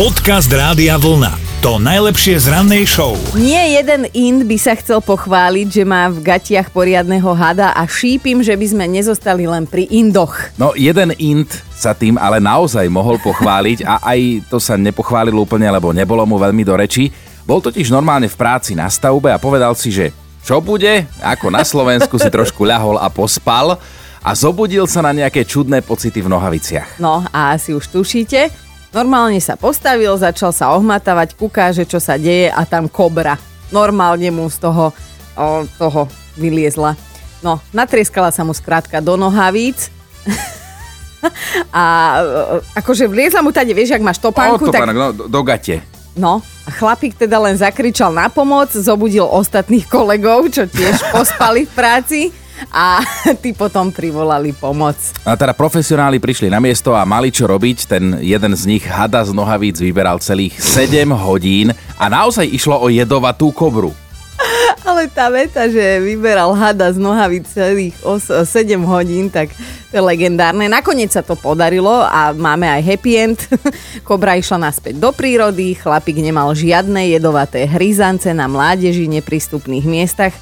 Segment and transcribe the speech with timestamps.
[0.00, 1.60] Podcast Rádia Vlna.
[1.60, 3.20] To najlepšie z rannej show.
[3.36, 8.40] Nie jeden Ind by sa chcel pochváliť, že má v gatiach poriadneho hada a šípim,
[8.40, 10.56] že by sme nezostali len pri Indoch.
[10.56, 15.68] No jeden int sa tým ale naozaj mohol pochváliť a aj to sa nepochválil úplne,
[15.68, 17.12] lebo nebolo mu veľmi do reči.
[17.44, 21.60] Bol totiž normálne v práci na stavbe a povedal si, že čo bude, ako na
[21.60, 23.76] Slovensku si trošku ľahol a pospal
[24.24, 26.96] a zobudil sa na nejaké čudné pocity v nohaviciach.
[26.96, 32.18] No a asi už tušíte, normálne sa postavil, začal sa ohmatávať, kúká, že čo sa
[32.18, 33.38] deje a tam kobra.
[33.70, 34.90] Normálne mu z toho,
[35.38, 35.46] o,
[35.78, 36.98] toho vyliezla.
[37.40, 39.88] No, natrieskala sa mu skrátka do nohavíc.
[41.70, 41.84] a
[42.20, 45.40] e, akože vliezla mu tady, vieš, ak máš topánku, o, tak topánok, no, do, do
[45.46, 45.80] gate.
[46.18, 51.72] No, a chlapík teda len zakričal na pomoc, zobudil ostatných kolegov, čo tiež pospali v
[51.72, 52.20] práci
[52.68, 53.00] a
[53.42, 54.96] tí potom privolali pomoc.
[55.24, 57.78] A teda profesionáli prišli na miesto a mali čo robiť.
[57.88, 62.92] Ten jeden z nich hada z nohavíc vyberal celých 7 hodín a naozaj išlo o
[62.92, 63.96] jedovatú kobru.
[64.88, 68.48] Ale tá veta, že vyberal hada z nohavíc celých 7
[68.84, 69.52] hodín, tak
[69.90, 70.70] to je legendárne.
[70.70, 73.38] Nakoniec sa to podarilo a máme aj happy end.
[74.08, 80.32] Kobra išla naspäť do prírody, chlapík nemal žiadne jedovaté hryzance na mládeži, neprístupných miestach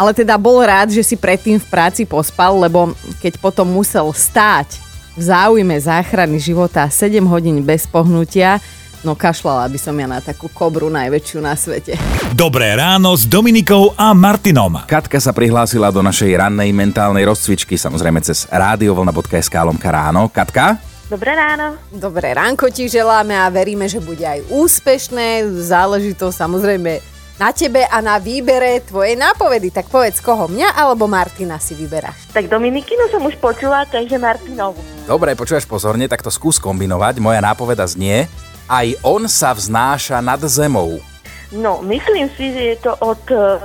[0.00, 4.80] ale teda bol rád, že si predtým v práci pospal, lebo keď potom musel stáť
[5.12, 8.64] v záujme záchrany života 7 hodín bez pohnutia,
[9.04, 12.00] no kašľala by som ja na takú kobru najväčšiu na svete.
[12.32, 14.88] Dobré ráno s Dominikou a Martinom.
[14.88, 20.32] Katka sa prihlásila do našej rannej mentálnej rozcvičky, samozrejme cez radiovlna.sk lomka ráno.
[20.32, 20.80] Katka?
[21.12, 21.76] Dobré ráno.
[21.92, 25.44] Dobré ránko ti želáme a veríme, že bude aj úspešné.
[25.60, 27.09] Záleží to samozrejme
[27.40, 29.72] na tebe a na výbere tvojej nápovedy.
[29.72, 32.28] Tak povedz, koho mňa alebo Martina si vyberáš?
[32.36, 34.76] Tak Dominikinu som už počula, takže Martinovu.
[35.08, 37.16] Dobre, počúvaš pozorne, tak to skús kombinovať.
[37.16, 38.28] Moja nápoveda znie,
[38.68, 41.00] aj on sa vznáša nad zemou.
[41.48, 43.58] No, myslím si, že je to od uh,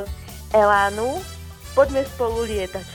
[0.56, 1.20] Elánu.
[1.76, 2.88] Poďme spolu lietať.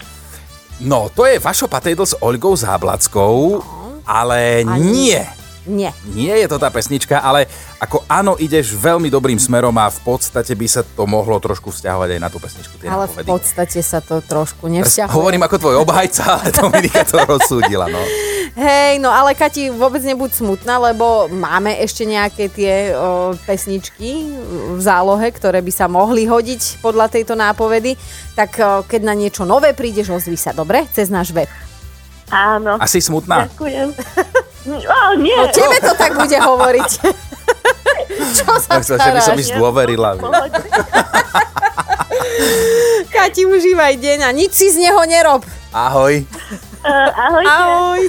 [0.80, 3.60] No, to je Vašo Patejdl s Olgou Záblackou,
[4.08, 5.12] ale Ani.
[5.12, 5.39] nie.
[5.70, 5.94] Nie.
[6.10, 7.47] Nie je to tá pesnička, ale
[7.78, 12.19] ako áno, ideš veľmi dobrým smerom a v podstate by sa to mohlo trošku vzťahovať
[12.19, 12.75] aj na tú pesničku.
[12.82, 13.28] Tie Ale v nápovedy.
[13.31, 15.14] podstate sa to trošku nevzťahuje.
[15.14, 17.86] Hovorím ako tvoj obhajca, ale Dominika to rozsúdila.
[17.86, 18.03] No.
[18.58, 24.26] Hej, no ale Kati, vôbec nebuď smutná, lebo máme ešte nejaké tie o, pesničky
[24.75, 27.94] v zálohe, ktoré by sa mohli hodiť podľa tejto nápovedy.
[28.34, 30.82] Tak o, keď na niečo nové prídeš, ozvi sa, dobre?
[30.91, 31.47] Cez náš web.
[32.31, 32.75] Áno.
[32.82, 33.47] Asi smutná?
[33.50, 33.88] Ďakujem.
[34.66, 35.32] Á, nie.
[35.32, 36.91] No tebe to tak bude hovoriť.
[38.37, 39.56] Čo sa Tak sa, že by som mi staráš?
[39.56, 40.09] zdôverila.
[40.16, 40.53] Pohoď.
[43.10, 45.43] Kati, užívaj deň a nič si z neho nerob.
[45.70, 46.25] Ahoj.
[46.81, 47.50] Uh, ahojte.
[47.50, 48.00] Ahoj.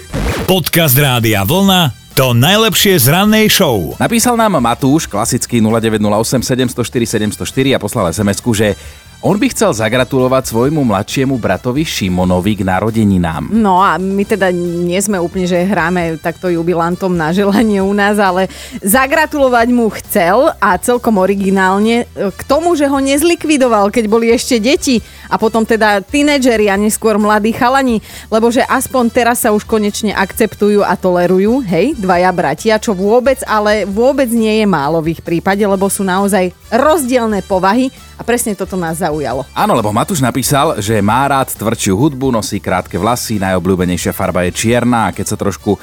[0.46, 1.92] Podcast Rádia Vlna.
[2.12, 3.96] To najlepšie z rannej show.
[3.96, 8.76] Napísal nám Matúš, klasický 0908 704 704 a poslal sms že
[9.22, 13.54] on by chcel zagratulovať svojmu mladšiemu bratovi Šimonovi k narodeninám.
[13.54, 18.18] No a my teda nie sme úplne, že hráme takto jubilantom na želanie u nás,
[18.18, 18.50] ale
[18.82, 24.58] zagratulovať mu chcel a celkom originálne e, k tomu, že ho nezlikvidoval, keď boli ešte
[24.58, 28.02] deti a potom teda tínedžeri a neskôr mladí chalani,
[28.34, 33.38] lebo že aspoň teraz sa už konečne akceptujú a tolerujú, hej, dvaja bratia, čo vôbec,
[33.46, 38.58] ale vôbec nie je málo v ich prípade, lebo sú naozaj rozdielne povahy a presne
[38.58, 39.44] toto nás zaujalo.
[39.52, 44.56] Áno, lebo Matúš napísal, že má rád tvrdšiu hudbu, nosí krátke vlasy, najobľúbenejšia farba je
[44.56, 45.80] čierna a keď sa trošku e,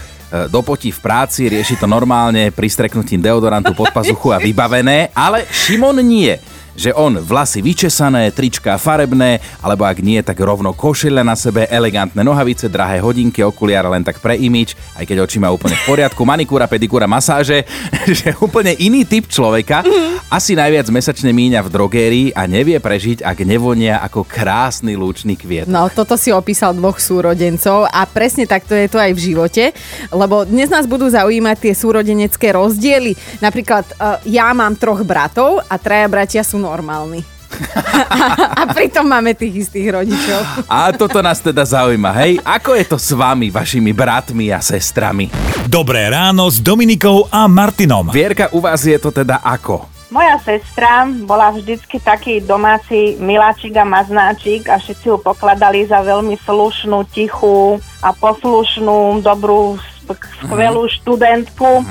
[0.48, 6.57] dopotí v práci, rieši to normálne pristreknutím deodorantu pod pazuchu a vybavené, ale Šimon nie
[6.78, 12.22] že on vlasy vyčesané, trička farebné, alebo ak nie, tak rovno košeľa na sebe, elegantné
[12.22, 16.22] nohavice, drahé hodinky, okuliare len tak pre imič, aj keď oči má úplne v poriadku,
[16.22, 17.66] manikúra, pedikúra, masáže,
[18.22, 19.82] že úplne iný typ človeka,
[20.30, 25.66] asi najviac mesačne míňa v drogérii a nevie prežiť, ak nevonia ako krásny lúčný kviet.
[25.66, 29.64] No, toto si opísal dvoch súrodencov a presne takto je to aj v živote,
[30.14, 33.18] lebo dnes nás budú zaujímať tie súrodenecké rozdiely.
[33.42, 37.24] Napríklad uh, ja mám troch bratov a traja bratia sú normálni.
[38.60, 40.68] a, pritom máme tých istých rodičov.
[40.68, 42.36] A toto nás teda zaujíma, hej?
[42.44, 45.32] Ako je to s vami, vašimi bratmi a sestrami?
[45.64, 48.12] Dobré ráno s Dominikou a Martinom.
[48.12, 49.88] Vierka, u vás je to teda ako?
[50.08, 56.32] Moja sestra bola vždycky taký domáci miláčik a maznáčik a všetci ju pokladali za veľmi
[56.48, 59.76] slušnú, tichú a poslušnú, dobrú,
[60.40, 61.84] skvelú študentku.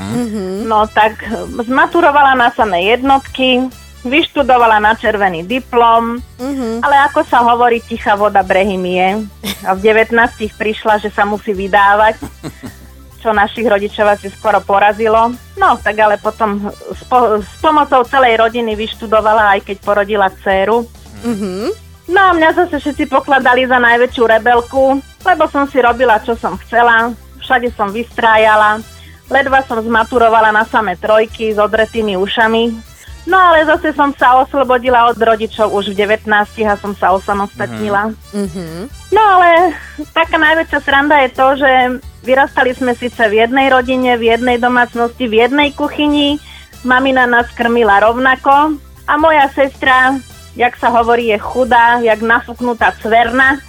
[0.65, 1.29] No tak
[1.61, 3.69] zmaturovala na samé jednotky,
[4.09, 6.19] vyštudovala na červený diplom,
[6.81, 9.27] ale ako sa hovorí, tichá voda brehy mie.
[9.67, 10.13] A v 19
[10.55, 12.19] prišla, že sa musí vydávať,
[13.21, 15.33] čo našich rodičov asi skoro porazilo.
[15.57, 20.85] No, tak ale potom s, po, s pomocou celej rodiny vyštudovala, aj keď porodila dceru.
[21.25, 21.87] Mm-hmm.
[22.07, 26.55] No a mňa zase všetci pokladali za najväčšiu rebelku, lebo som si robila, čo som
[26.63, 27.11] chcela,
[27.43, 28.79] všade som vystrájala,
[29.27, 32.71] ledva som zmaturovala na same trojky s odretými ušami,
[33.27, 36.31] No ale zase som sa oslobodila od rodičov už v 19
[36.63, 38.15] a som sa osamostatnila.
[38.31, 38.87] Mm-hmm.
[39.11, 39.75] No ale
[40.15, 41.71] taká najväčšia sranda je to, že
[42.23, 46.39] vyrastali sme síce v jednej rodine, v jednej domácnosti, v jednej kuchyni.
[46.87, 50.15] Mamina nás krmila rovnako a moja sestra,
[50.55, 53.59] jak sa hovorí, je chudá, jak nafúknutá cverna.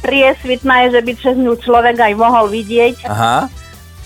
[0.00, 3.04] Priesvitná je, že by cez ňu človek aj mohol vidieť.
[3.12, 3.48] Aha.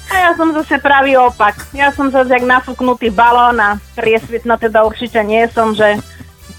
[0.09, 1.69] A ja som zase pravý opak.
[1.77, 6.01] Ja som zase jak nafúknutý balón a priesvitno teda určite nie som, že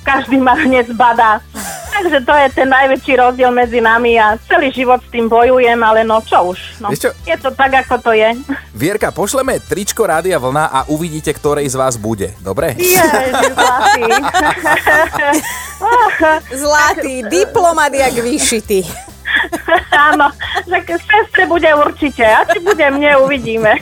[0.05, 1.41] každý ma hneď zbadá.
[1.89, 6.07] Takže to je ten najväčší rozdiel medzi nami a celý život s tým bojujem, ale
[6.07, 6.79] no čo už.
[6.79, 6.95] No.
[6.95, 7.11] Čo?
[7.27, 8.39] Je to tak, ako to je.
[8.71, 12.31] Vierka, pošleme tričko Rádia Vlna a uvidíte, ktorej z vás bude.
[12.39, 12.79] Dobre?
[12.79, 14.03] Ježiš, zlatý.
[16.63, 19.08] Zlatý, diplomat jak vyšitý.
[20.11, 20.31] Áno,
[20.65, 22.23] že sestre bude určite.
[22.23, 23.77] A či bude mne, uvidíme.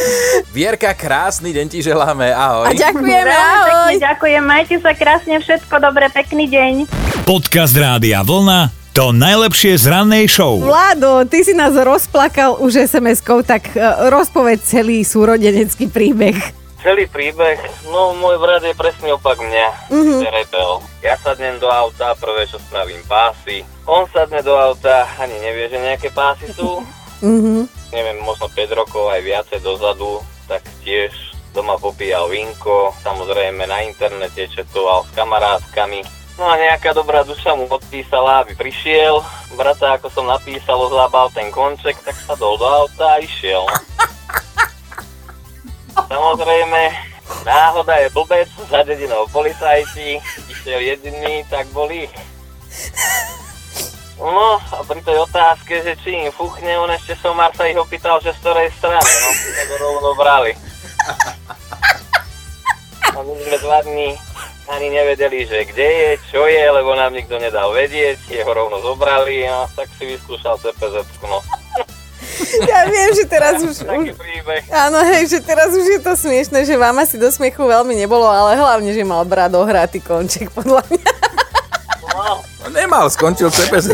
[0.56, 2.30] Vierka, krásny deň ti želáme.
[2.32, 2.66] Ahoj.
[2.68, 3.66] A ďakujeme, ahoj.
[3.66, 6.72] pekne ďakujem, majte sa krásne, všetko dobre, pekný deň.
[7.22, 10.60] Podcast Rádia Vlna to najlepšie z rannej show.
[10.60, 13.80] Vlado, ty si nás rozplakal už SMS-kou, tak e,
[14.12, 16.61] rozpoveď celý súrodenecký príbeh.
[16.82, 17.62] Celý príbeh,
[17.94, 20.18] no môj brat je presný opak mňa, mm-hmm.
[20.34, 20.82] rebel.
[20.98, 23.62] Ja sadnem do auta, prvé čo spravím pásy.
[23.86, 26.82] On sadne do auta, ani nevie, že nejaké pásy sú.
[27.22, 27.70] Mm-hmm.
[27.94, 31.14] Neviem, možno 5 rokov aj viacej dozadu, tak tiež
[31.54, 36.02] doma popíjal vinko, samozrejme na internete četoval s kamarátkami.
[36.34, 39.22] No a nejaká dobrá duša mu odpísala, aby prišiel.
[39.54, 43.68] Brata, ako som napísal, ozlábal ten konček, tak sa dol do auta a išiel.
[46.12, 46.92] Samozrejme,
[47.48, 50.20] náhoda je blbec, za dedinou policajti,
[50.52, 52.04] išiel jediný, tak boli.
[54.20, 58.20] No a pri tej otázke, že či im fuchne, on ešte somár sa ich opýtal,
[58.20, 60.52] že z ktorej strany, no, tak ho rovno brali.
[63.08, 64.12] A my sme dva dní
[64.68, 69.48] ani nevedeli, že kde je, čo je, lebo nám nikto nedal vedieť, jeho rovno zobrali
[69.48, 71.40] a tak si vyskúšal CPZ, no.
[72.70, 73.86] Ja viem, že teraz už...
[73.86, 74.62] Taký príbeh.
[74.70, 78.26] áno, hej, že teraz už je to smiešne, že vám asi do smiechu veľmi nebolo,
[78.26, 81.12] ale hlavne, že mal brat ohratý konček, podľa mňa.
[82.12, 83.90] No, No, nemal, skončil v cpz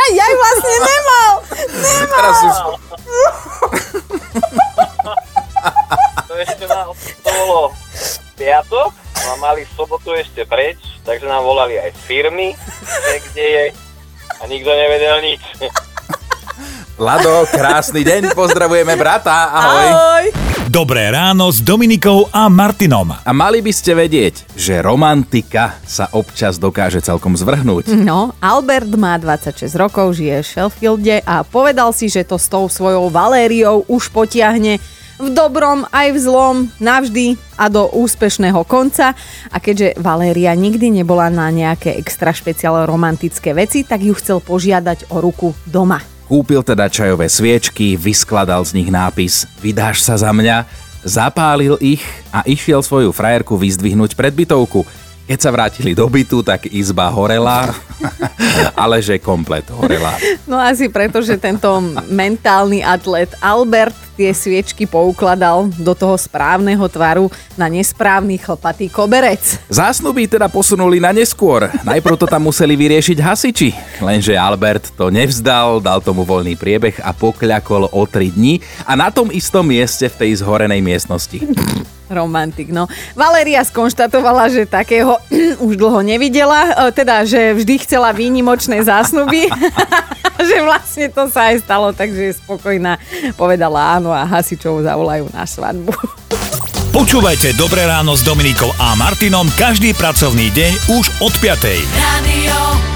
[0.00, 1.32] A ja vlastne nemal.
[2.16, 2.56] Teraz už...
[6.28, 7.76] to ešte mal, to bolo
[8.40, 12.56] piatok, no a mali sobotu ešte preč, takže nám volali aj z firmy,
[13.28, 13.64] kde je
[14.40, 15.42] a nikto nevedel nič.
[16.98, 19.86] Lado, krásny deň, pozdravujeme brata, ahoj.
[19.90, 20.24] Ahoj.
[20.70, 23.10] Dobré ráno s Dominikou a Martinom.
[23.10, 27.90] A mali by ste vedieť, že romantika sa občas dokáže celkom zvrhnúť.
[27.98, 32.70] No, Albert má 26 rokov, žije v Sheffielde a povedal si, že to s tou
[32.70, 34.78] svojou Valériou už potiahne
[35.20, 39.12] v dobrom aj v zlom, navždy a do úspešného konca.
[39.52, 45.12] A keďže Valéria nikdy nebola na nejaké extra špeciálne romantické veci, tak ju chcel požiadať
[45.12, 46.19] o ruku doma.
[46.30, 50.62] Kúpil teda čajové sviečky, vyskladal z nich nápis Vydáš sa za mňa,
[51.02, 54.86] zapálil ich a išiel svoju frajerku vyzdvihnúť pred bytovku.
[55.30, 57.70] Keď sa vrátili do bytu, tak izba horela,
[58.82, 60.18] ale že komplet horela.
[60.42, 61.70] No asi preto, že tento
[62.10, 69.62] mentálny atlet Albert tie sviečky poukladal do toho správneho tvaru na nesprávny chlpatý koberec.
[69.70, 71.70] Zásnuby teda posunuli na neskôr.
[71.86, 73.70] Najprv to tam museli vyriešiť hasiči.
[74.02, 79.14] Lenže Albert to nevzdal, dal tomu voľný priebeh a pokľakol o 3 dní a na
[79.14, 81.38] tom istom mieste v tej zhorenej miestnosti.
[82.10, 82.90] Romantik, no.
[83.14, 85.16] Valéria skonštatovala, že takého
[85.66, 89.46] už dlho nevidela, e, teda, že vždy chcela výnimočné zásnuby,
[90.50, 92.98] že vlastne to sa aj stalo, takže je spokojná.
[93.38, 95.94] Povedala áno a hasičov zavolajú na svadbu.
[96.90, 101.86] Počúvajte Dobré ráno s Dominikou a Martinom každý pracovný deň už od 5.
[101.94, 102.89] Radio